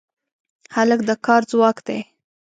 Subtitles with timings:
[0.75, 1.99] هلک د کار ځواک دی.